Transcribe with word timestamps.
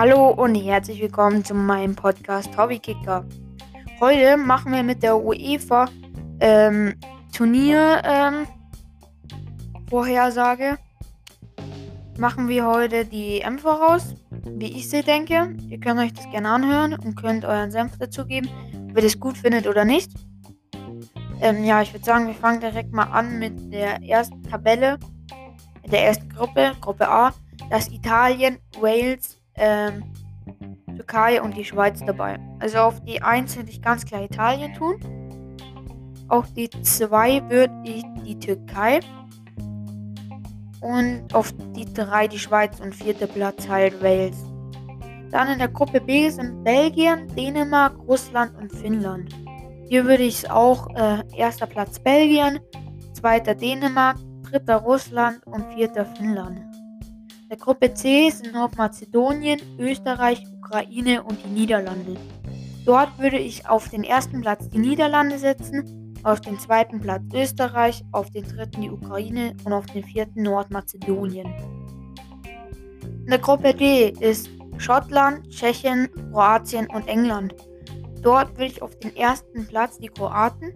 Hallo 0.00 0.28
und 0.28 0.54
herzlich 0.54 1.02
willkommen 1.02 1.44
zu 1.44 1.54
meinem 1.54 1.96
Podcast 1.96 2.56
Hobbykicker. 2.56 3.26
Heute 3.98 4.36
machen 4.36 4.70
wir 4.70 4.84
mit 4.84 5.02
der 5.02 5.16
UEFA 5.16 5.86
ähm, 6.38 6.94
Turnier 7.36 8.00
ähm, 8.04 8.46
Vorhersage. 9.90 10.78
Machen 12.16 12.46
wir 12.46 12.64
heute 12.64 13.06
die 13.06 13.40
EM 13.40 13.58
voraus, 13.58 14.14
wie 14.46 14.70
ich 14.76 14.88
sie 14.88 15.02
denke. 15.02 15.56
Ihr 15.68 15.80
könnt 15.80 15.98
euch 15.98 16.12
das 16.12 16.30
gerne 16.30 16.50
anhören 16.50 16.94
und 16.94 17.16
könnt 17.16 17.44
euren 17.44 17.72
Senf 17.72 17.98
dazu 17.98 18.24
geben, 18.24 18.48
ob 18.90 18.98
ihr 18.98 19.02
das 19.02 19.18
gut 19.18 19.36
findet 19.36 19.66
oder 19.66 19.84
nicht. 19.84 20.12
Ähm, 21.40 21.64
ja, 21.64 21.82
ich 21.82 21.92
würde 21.92 22.04
sagen, 22.04 22.28
wir 22.28 22.34
fangen 22.34 22.60
direkt 22.60 22.92
mal 22.92 23.10
an 23.10 23.40
mit 23.40 23.72
der 23.72 24.00
ersten 24.04 24.44
Tabelle, 24.44 24.96
der 25.90 26.04
ersten 26.04 26.28
Gruppe, 26.28 26.74
Gruppe 26.80 27.08
A. 27.08 27.34
Das 27.68 27.88
Italien, 27.88 28.58
Wales, 28.80 29.37
ähm, 29.58 30.04
Türkei 30.96 31.40
und 31.40 31.56
die 31.56 31.64
Schweiz 31.64 32.00
dabei. 32.04 32.38
Also 32.58 32.78
auf 32.78 33.00
die 33.04 33.22
1 33.22 33.56
würde 33.56 33.70
ich 33.70 33.80
ganz 33.82 34.04
klar 34.04 34.22
Italien 34.22 34.74
tun. 34.74 34.98
Auf 36.28 36.52
die 36.52 36.68
2 36.68 37.48
würde 37.48 37.74
ich 37.84 38.04
die 38.26 38.38
Türkei. 38.38 39.00
Und 40.80 41.34
auf 41.34 41.52
die 41.74 41.92
3 41.92 42.28
die 42.28 42.38
Schweiz 42.38 42.78
und 42.80 42.94
vierter 42.94 43.26
Platz 43.26 43.68
halt 43.68 44.02
Wales. 44.02 44.36
Dann 45.30 45.48
in 45.48 45.58
der 45.58 45.68
Gruppe 45.68 46.00
B 46.00 46.30
sind 46.30 46.64
Belgien, 46.64 47.26
Dänemark, 47.34 47.96
Russland 48.06 48.56
und 48.56 48.72
Finnland. 48.72 49.34
Hier 49.88 50.04
würde 50.04 50.22
ich 50.22 50.44
es 50.44 50.50
auch 50.50 50.88
äh, 50.96 51.22
erster 51.36 51.66
Platz 51.66 51.98
Belgien, 51.98 52.60
zweiter 53.12 53.54
Dänemark, 53.54 54.16
dritter 54.42 54.76
Russland 54.76 55.40
und 55.46 55.64
vierter 55.74 56.04
Finnland. 56.04 56.60
Der 57.50 57.56
Gruppe 57.56 57.94
C 57.94 58.28
sind 58.28 58.52
Nordmazedonien, 58.52 59.58
Österreich, 59.78 60.44
Ukraine 60.58 61.22
und 61.22 61.42
die 61.42 61.48
Niederlande. 61.48 62.14
Dort 62.84 63.18
würde 63.18 63.38
ich 63.38 63.66
auf 63.66 63.88
den 63.88 64.04
ersten 64.04 64.42
Platz 64.42 64.68
die 64.68 64.76
Niederlande 64.76 65.38
setzen, 65.38 66.14
auf 66.24 66.42
den 66.42 66.58
zweiten 66.58 67.00
Platz 67.00 67.22
Österreich, 67.32 68.04
auf 68.12 68.28
den 68.28 68.44
dritten 68.44 68.82
die 68.82 68.90
Ukraine 68.90 69.56
und 69.64 69.72
auf 69.72 69.86
den 69.86 70.04
vierten 70.04 70.42
Nordmazedonien. 70.42 71.46
In 73.02 73.26
der 73.26 73.38
Gruppe 73.38 73.72
D 73.72 74.10
ist 74.20 74.50
Schottland, 74.76 75.48
Tschechien, 75.48 76.10
Kroatien 76.30 76.86
und 76.94 77.08
England. 77.08 77.54
Dort 78.20 78.50
würde 78.58 78.66
ich 78.66 78.82
auf 78.82 78.98
den 78.98 79.16
ersten 79.16 79.66
Platz 79.66 79.98
die 79.98 80.08
Kroaten, 80.08 80.74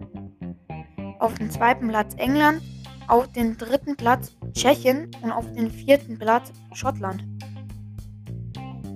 auf 1.19 1.35
den 1.35 1.51
zweiten 1.51 1.89
Platz 1.89 2.15
England, 2.17 2.63
auf 3.07 3.31
den 3.31 3.57
dritten 3.57 3.95
Platz 3.95 4.35
Tschechien 4.53 5.11
und 5.21 5.31
auf 5.31 5.51
den 5.53 5.69
vierten 5.69 6.17
Platz 6.17 6.51
Schottland. 6.73 7.23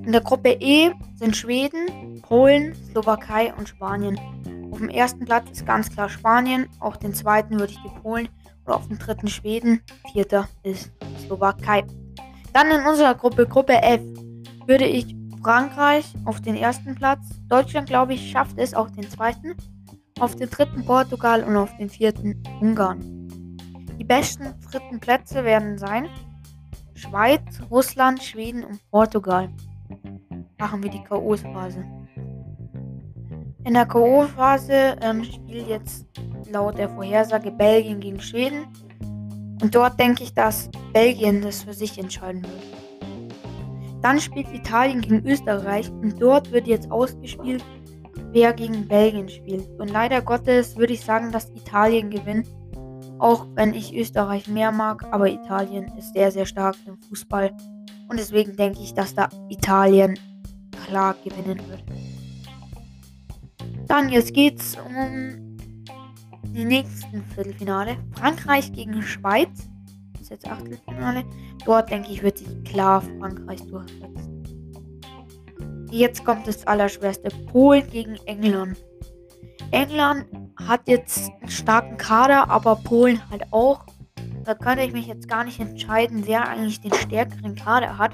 In 0.05 0.11
der 0.11 0.21
Gruppe 0.21 0.57
E 0.59 0.91
sind 1.15 1.35
Schweden, 1.35 2.21
Polen, 2.21 2.73
Slowakei 2.91 3.53
und 3.55 3.67
Spanien. 3.67 4.17
Auf 4.71 4.79
dem 4.79 4.89
ersten 4.89 5.25
Platz 5.25 5.49
ist 5.51 5.65
ganz 5.65 5.89
klar 5.89 6.07
Spanien, 6.07 6.67
auf 6.79 6.97
den 6.97 7.13
zweiten 7.13 7.59
würde 7.59 7.73
ich 7.73 7.81
die 7.81 7.99
Polen 8.01 8.29
und 8.65 8.73
auf 8.73 8.87
dem 8.87 8.99
dritten 8.99 9.27
Schweden, 9.27 9.81
vierter 10.11 10.47
ist 10.63 10.91
Slowakei. 11.25 11.85
Dann 12.53 12.71
in 12.71 12.85
unserer 12.85 13.15
Gruppe, 13.15 13.47
Gruppe 13.47 13.81
F, 13.81 14.01
würde 14.65 14.85
ich 14.85 15.15
Frankreich 15.43 16.05
auf 16.25 16.41
den 16.41 16.55
ersten 16.55 16.95
Platz. 16.95 17.21
Deutschland, 17.47 17.87
glaube 17.87 18.13
ich, 18.13 18.31
schafft 18.31 18.57
es 18.57 18.73
auf 18.73 18.91
den 18.91 19.09
zweiten. 19.09 19.55
Auf 20.19 20.35
den 20.35 20.49
dritten 20.49 20.83
Portugal 20.85 21.43
und 21.43 21.55
auf 21.55 21.75
den 21.77 21.89
vierten 21.89 22.41
Ungarn. 22.59 23.16
Die 23.97 24.03
besten 24.03 24.53
dritten 24.71 24.99
Plätze 24.99 25.43
werden 25.43 25.77
sein 25.77 26.07
Schweiz, 26.93 27.41
Russland, 27.69 28.23
Schweden 28.23 28.63
und 28.63 28.79
Portugal. 28.89 29.49
Machen 30.59 30.81
wir 30.81 30.89
die 30.89 31.03
K.O.-Phase. 31.03 31.83
In 33.65 33.73
der 33.73 33.85
K.O.-Phase 33.85 34.97
ähm, 35.01 35.23
spielt 35.23 35.67
jetzt 35.67 36.07
laut 36.49 36.77
der 36.77 36.89
Vorhersage 36.89 37.51
Belgien 37.51 37.99
gegen 37.99 38.19
Schweden. 38.19 38.67
Und 39.61 39.75
dort 39.75 39.99
denke 39.99 40.23
ich, 40.23 40.33
dass 40.33 40.69
Belgien 40.93 41.41
das 41.41 41.63
für 41.63 41.73
sich 41.73 41.97
entscheiden 41.99 42.43
wird. 42.43 42.77
Dann 44.01 44.19
spielt 44.19 44.53
Italien 44.53 45.01
gegen 45.01 45.25
Österreich 45.25 45.89
und 45.89 46.21
dort 46.21 46.51
wird 46.51 46.67
jetzt 46.67 46.89
ausgespielt, 46.91 47.63
wer 48.31 48.53
gegen 48.53 48.87
Belgien 48.87 49.27
spielt. 49.29 49.67
Und 49.79 49.89
leider 49.89 50.21
Gottes 50.21 50.77
würde 50.77 50.93
ich 50.93 51.01
sagen, 51.01 51.31
dass 51.31 51.49
Italien 51.49 52.09
gewinnt. 52.09 52.47
Auch 53.19 53.47
wenn 53.55 53.73
ich 53.73 53.95
Österreich 53.95 54.47
mehr 54.47 54.71
mag, 54.71 55.05
aber 55.11 55.29
Italien 55.29 55.85
ist 55.97 56.13
sehr, 56.13 56.31
sehr 56.31 56.45
stark 56.45 56.75
im 56.85 56.97
Fußball. 56.97 57.51
Und 58.09 58.19
deswegen 58.19 58.55
denke 58.55 58.79
ich, 58.81 58.93
dass 58.93 59.15
da 59.15 59.29
Italien 59.49 60.17
klar 60.85 61.15
gewinnen 61.23 61.59
wird. 61.67 61.83
Dann 63.87 64.09
jetzt 64.09 64.33
geht's 64.33 64.77
um 64.85 65.57
die 66.43 66.65
nächsten 66.65 67.23
Viertelfinale. 67.33 67.97
Frankreich 68.13 68.71
gegen 68.73 69.01
Schweiz 69.01 69.69
ist 70.19 70.29
jetzt 70.29 70.47
Achtelfinale. 70.47 71.23
Dort 71.65 71.89
denke 71.89 72.11
ich, 72.11 72.23
wird 72.23 72.37
sich 72.37 72.63
klar 72.63 73.01
Frankreich 73.19 73.61
durchsetzen. 73.67 74.43
Jetzt 75.91 76.25
kommt 76.25 76.47
das 76.47 76.67
Allerschwerste. 76.67 77.29
Polen 77.51 77.89
gegen 77.89 78.15
England. 78.25 78.77
England 79.71 80.25
hat 80.55 80.87
jetzt 80.87 81.29
einen 81.41 81.49
starken 81.49 81.97
Kader, 81.97 82.49
aber 82.49 82.75
Polen 82.75 83.21
halt 83.29 83.43
auch. 83.51 83.85
Da 84.43 84.55
könnte 84.55 84.83
ich 84.83 84.93
mich 84.93 85.07
jetzt 85.07 85.27
gar 85.27 85.43
nicht 85.43 85.59
entscheiden, 85.59 86.23
wer 86.25 86.47
eigentlich 86.47 86.81
den 86.81 86.93
stärkeren 86.93 87.55
Kader 87.55 87.97
hat. 87.97 88.11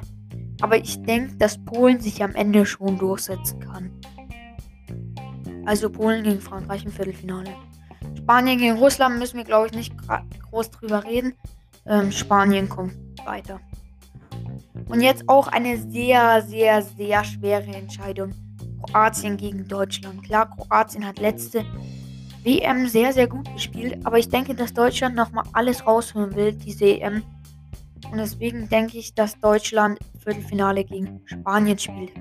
Aber 0.61 0.77
ich 0.77 1.01
denke, 1.03 1.35
dass 1.37 1.63
Polen 1.63 1.99
sich 1.99 2.23
am 2.23 2.33
Ende 2.35 2.65
schon 2.65 2.97
durchsetzen 2.97 3.59
kann. 3.59 3.91
Also 5.65 5.89
Polen 5.89 6.23
gegen 6.23 6.41
Frankreich 6.41 6.85
im 6.85 6.91
Viertelfinale. 6.91 7.51
Spanien 8.17 8.57
gegen 8.57 8.77
Russland 8.77 9.19
müssen 9.19 9.37
wir, 9.37 9.43
glaube 9.43 9.67
ich, 9.67 9.73
nicht 9.73 9.93
groß 10.49 10.71
drüber 10.71 11.03
reden 11.03 11.33
ähm, 11.85 12.11
Spanien 12.11 12.69
kommt 12.69 12.95
weiter. 13.25 13.59
Und 14.89 15.01
jetzt 15.01 15.27
auch 15.27 15.47
eine 15.47 15.77
sehr, 15.77 16.41
sehr, 16.41 16.81
sehr 16.81 17.23
schwere 17.23 17.75
Entscheidung. 17.75 18.33
Kroatien 18.83 19.37
gegen 19.37 19.67
Deutschland. 19.67 20.23
Klar, 20.23 20.49
Kroatien 20.49 21.05
hat 21.05 21.19
letzte 21.19 21.65
WM 22.43 22.87
sehr, 22.87 23.13
sehr 23.13 23.27
gut 23.27 23.51
gespielt, 23.53 23.97
aber 24.03 24.19
ich 24.19 24.29
denke, 24.29 24.53
dass 24.53 24.73
Deutschland 24.73 25.15
nochmal 25.15 25.45
alles 25.53 25.85
rausholen 25.85 26.35
will, 26.35 26.53
diese 26.53 26.85
EM. 26.85 27.23
Und 28.11 28.17
deswegen 28.17 28.67
denke 28.69 28.97
ich, 28.97 29.15
dass 29.15 29.39
Deutschland 29.39 29.99
Viertelfinale 30.23 30.83
gegen 30.83 31.21
Spanien 31.25 31.79
spielt. 31.79 32.11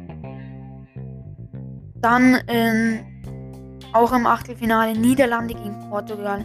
Dann 1.96 2.38
ähm, 2.46 3.00
auch 3.92 4.12
im 4.12 4.26
Achtelfinale 4.26 4.96
Niederlande 4.96 5.54
gegen 5.54 5.88
Portugal. 5.90 6.44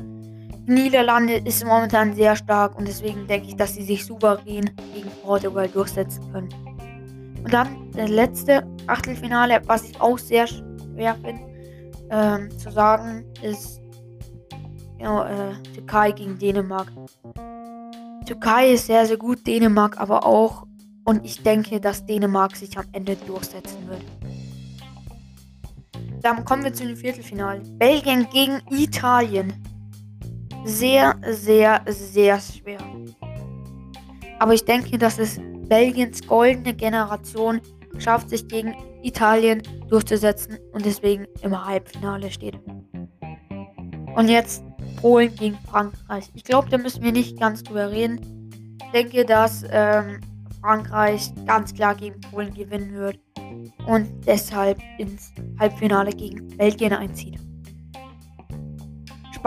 Niederlande 0.66 1.36
ist 1.38 1.66
momentan 1.66 2.14
sehr 2.14 2.36
stark 2.36 2.78
und 2.78 2.88
deswegen 2.88 3.26
denke 3.28 3.48
ich, 3.48 3.56
dass 3.56 3.76
sie 3.76 3.84
sich 3.84 4.06
souverän 4.06 4.70
gegen 4.94 5.10
Portugal 5.24 5.68
durchsetzen 5.70 6.30
können. 6.32 6.67
Und 7.48 7.54
dann 7.54 7.92
das 7.94 8.10
letzte 8.10 8.68
Achtelfinale, 8.88 9.62
was 9.68 9.90
ich 9.90 10.02
auch 10.02 10.18
sehr 10.18 10.48
schwer 10.48 11.16
finde 11.16 11.42
ähm, 12.10 12.50
zu 12.60 12.70
sagen, 12.70 13.24
ist 13.42 13.80
ja, 15.00 15.52
äh, 15.52 15.54
Türkei 15.74 16.12
gegen 16.12 16.38
Dänemark. 16.38 16.92
Türkei 18.26 18.72
ist 18.74 18.88
sehr, 18.88 19.06
sehr 19.06 19.16
gut, 19.16 19.48
Dänemark 19.48 19.98
aber 19.98 20.26
auch. 20.26 20.68
Und 21.06 21.24
ich 21.24 21.42
denke, 21.42 21.80
dass 21.80 22.06
Dänemark 22.06 22.54
sich 22.54 22.78
am 22.78 22.84
Ende 22.92 23.16
durchsetzen 23.16 23.88
wird. 23.88 24.04
Dann 26.22 26.44
kommen 26.44 26.66
wir 26.66 26.74
zu 26.74 26.86
dem 26.86 26.98
Viertelfinale. 26.98 27.62
Belgien 27.78 28.28
gegen 28.30 28.60
Italien 28.70 29.54
sehr, 30.66 31.16
sehr, 31.30 31.80
sehr 31.88 32.42
schwer. 32.42 32.80
Aber 34.38 34.54
ich 34.54 34.66
denke, 34.66 34.98
dass 34.98 35.18
es 35.18 35.40
Belgiens 35.68 36.26
goldene 36.26 36.74
Generation 36.74 37.62
schafft, 37.98 38.30
sich 38.30 38.48
gegen 38.48 38.76
Italien 39.04 39.62
durchzusetzen 39.90 40.58
und 40.74 40.86
deswegen 40.86 41.26
im 41.42 41.66
Halbfinale 41.66 42.32
steht. 42.32 42.60
Und 44.16 44.30
jetzt 44.30 44.64
Polen 45.02 45.34
gegen 45.36 45.58
Frankreich. 45.70 46.30
Ich 46.34 46.44
glaube, 46.44 46.70
da 46.70 46.78
müssen 46.78 47.04
wir 47.04 47.12
nicht 47.12 47.40
ganz 47.40 47.64
drüber 47.64 47.92
reden. 47.92 48.50
Ich 48.84 48.92
denke, 48.92 49.26
dass 49.26 49.64
ähm, 49.70 50.20
Frankreich 50.62 51.32
ganz 51.46 51.74
klar 51.74 51.96
gegen 51.96 52.20
Polen 52.22 52.54
gewinnen 52.54 52.94
wird 52.94 53.20
und 53.86 54.08
deshalb 54.26 54.80
ins 54.98 55.32
Halbfinale 55.60 56.12
gegen 56.12 56.48
Belgien 56.58 56.94
einzieht. 56.94 57.40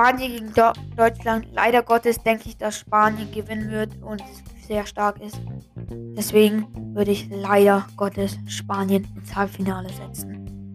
Spanien 0.00 0.32
gegen 0.32 0.54
Do 0.54 0.72
Deutschland. 0.96 1.46
Leider 1.52 1.82
Gottes 1.82 2.22
denke 2.22 2.48
ich, 2.48 2.56
dass 2.56 2.78
Spanien 2.78 3.30
gewinnen 3.32 3.70
wird 3.70 4.02
und 4.02 4.22
sehr 4.66 4.86
stark 4.86 5.20
ist. 5.20 5.38
Deswegen 6.16 6.66
würde 6.94 7.10
ich 7.10 7.28
leider 7.28 7.86
Gottes 7.98 8.38
Spanien 8.46 9.06
ins 9.14 9.36
Halbfinale 9.36 9.90
setzen. 9.90 10.72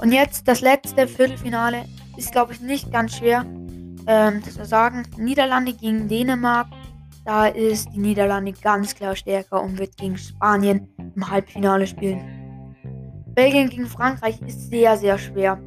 Und 0.00 0.10
jetzt 0.10 0.48
das 0.48 0.62
letzte 0.62 1.06
Viertelfinale 1.06 1.84
ist, 2.16 2.32
glaube 2.32 2.54
ich, 2.54 2.60
nicht 2.60 2.90
ganz 2.90 3.16
schwer 3.16 3.46
ähm, 4.08 4.42
zu 4.42 4.64
sagen. 4.64 5.04
Niederlande 5.16 5.72
gegen 5.72 6.08
Dänemark. 6.08 6.66
Da 7.24 7.46
ist 7.46 7.92
die 7.92 8.00
Niederlande 8.00 8.52
ganz 8.52 8.96
klar 8.96 9.14
stärker 9.14 9.62
und 9.62 9.78
wird 9.78 9.96
gegen 9.96 10.18
Spanien 10.18 10.88
im 11.14 11.30
Halbfinale 11.30 11.86
spielen. 11.86 12.74
Belgien 13.28 13.70
gegen 13.70 13.86
Frankreich 13.86 14.40
ist 14.42 14.70
sehr, 14.70 14.96
sehr 14.96 15.18
schwer. 15.18 15.60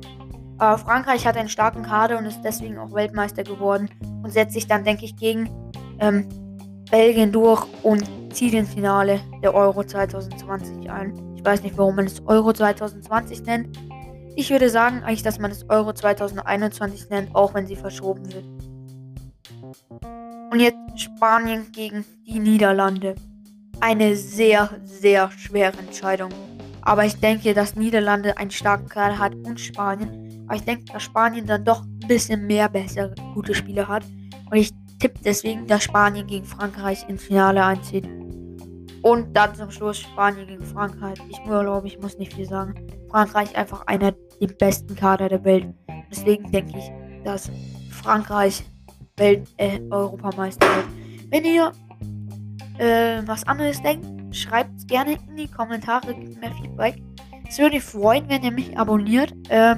Aber 0.60 0.78
Frankreich 0.78 1.26
hat 1.26 1.38
einen 1.38 1.50
starken 1.50 1.84
Kader 1.84 2.18
und 2.18 2.26
ist 2.26 2.42
deswegen 2.44 2.78
auch 2.78 2.94
Weltmeister 2.94 3.44
geworden 3.44 3.90
und 4.24 4.32
setzt 4.32 4.54
sich 4.54 4.68
dann, 4.68 4.84
denke 4.84 5.06
ich, 5.06 5.16
gegen 5.16 5.50
ähm, 6.00 6.28
Belgien 6.92 7.32
durch 7.32 7.66
und 7.84 8.04
zieht 8.34 8.54
ins 8.54 8.74
Finale 8.74 9.22
der 9.42 9.56
Euro 9.56 9.84
2020 9.84 10.90
ein. 10.90 11.36
Ich 11.38 11.46
weiß 11.46 11.64
nicht, 11.64 11.78
warum 11.78 11.96
man 11.96 12.06
es 12.06 12.22
Euro 12.28 12.52
2020 12.52 13.44
nennt. 13.44 13.80
Ich 14.36 14.50
würde 14.50 14.70
sagen 14.70 15.02
eigentlich, 15.04 15.24
dass 15.24 15.40
man 15.40 15.52
es 15.52 15.68
Euro 15.70 15.94
2021 15.94 17.10
nennt, 17.10 17.34
auch 17.34 17.54
wenn 17.54 17.66
sie 17.66 17.78
verschoben 17.78 18.26
wird. 18.34 18.46
Und 20.52 20.60
jetzt 20.60 20.78
Spanien 20.96 21.72
gegen 21.72 22.04
die 22.28 22.40
Niederlande. 22.40 23.16
Eine 23.80 24.16
sehr, 24.16 24.70
sehr 24.84 25.32
schwere 25.32 25.78
Entscheidung. 25.78 26.32
Aber 26.82 27.06
ich 27.06 27.18
denke, 27.20 27.54
dass 27.54 27.76
Niederlande 27.76 28.38
einen 28.38 28.52
starken 28.52 28.90
Kader 28.90 29.20
hat 29.20 29.36
und 29.36 29.60
Spanien. 29.60 30.29
Aber 30.50 30.56
ich 30.56 30.64
denke, 30.64 30.86
dass 30.92 31.04
Spanien 31.04 31.46
dann 31.46 31.64
doch 31.64 31.84
ein 31.84 32.08
bisschen 32.08 32.48
mehr 32.48 32.68
bessere, 32.70 33.14
gute 33.36 33.54
Spieler 33.54 33.88
hat. 33.88 34.04
Und 34.50 34.58
ich 34.58 34.72
tippe 34.98 35.20
deswegen, 35.24 35.68
dass 35.68 35.84
Spanien 35.84 36.26
gegen 36.26 36.44
Frankreich 36.44 37.08
ins 37.08 37.24
Finale 37.24 37.64
einzieht. 37.64 38.10
Und 39.04 39.32
dann 39.38 39.54
zum 39.54 39.70
Schluss 39.70 40.00
Spanien 40.00 40.48
gegen 40.48 40.66
Frankreich. 40.66 41.20
Ich 41.30 41.44
glaube, 41.44 41.86
ich 41.86 42.00
muss 42.00 42.18
nicht 42.18 42.34
viel 42.34 42.48
sagen. 42.48 42.74
Frankreich 43.12 43.56
einfach 43.56 43.86
einer 43.86 44.12
der 44.42 44.48
besten 44.48 44.96
Kader 44.96 45.30
der 45.30 45.44
Welt. 45.44 45.68
Deswegen 46.10 46.52
denke 46.52 46.80
ich, 46.80 46.92
dass 47.24 47.52
Frankreich 47.92 48.64
Welt 49.18 49.48
äh, 49.58 49.80
Europameister 49.92 50.66
wird. 50.66 50.88
Wenn 51.30 51.46
ihr 51.46 51.72
äh, 52.80 53.22
was 53.28 53.46
anderes 53.46 53.80
denkt, 53.84 54.36
schreibt 54.36 54.76
es 54.78 54.88
gerne 54.88 55.20
in 55.28 55.36
die 55.36 55.48
Kommentare, 55.48 56.16
gebt 56.16 56.42
mir 56.42 56.52
Feedback. 56.56 56.96
Es 57.48 57.60
würde 57.60 57.76
mich 57.76 57.84
freuen, 57.84 58.28
wenn 58.30 58.42
ihr 58.42 58.52
mich 58.52 58.76
abonniert. 58.76 59.32
Äh, 59.50 59.76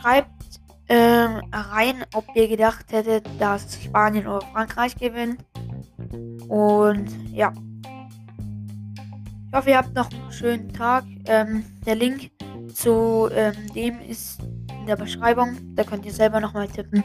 schreibt 0.00 0.60
ähm, 0.88 1.42
rein, 1.52 2.04
ob 2.14 2.24
ihr 2.34 2.48
gedacht 2.48 2.86
hättet, 2.92 3.26
dass 3.38 3.82
Spanien 3.82 4.26
oder 4.26 4.44
Frankreich 4.52 4.96
gewinnt. 4.96 5.44
Und 6.48 7.08
ja. 7.32 7.52
Ich 9.46 9.54
hoffe, 9.54 9.70
ihr 9.70 9.78
habt 9.78 9.94
noch 9.94 10.10
einen 10.10 10.32
schönen 10.32 10.72
Tag. 10.72 11.04
Ähm, 11.26 11.64
der 11.86 11.94
Link 11.94 12.30
zu 12.74 13.28
ähm, 13.32 13.54
dem 13.74 14.00
ist 14.00 14.40
in 14.80 14.86
der 14.86 14.96
Beschreibung. 14.96 15.56
Da 15.74 15.84
könnt 15.84 16.06
ihr 16.06 16.12
selber 16.12 16.40
nochmal 16.40 16.68
tippen. 16.68 17.02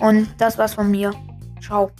Und 0.00 0.28
das 0.38 0.58
war's 0.58 0.74
von 0.74 0.90
mir. 0.90 1.12
Ciao. 1.60 1.90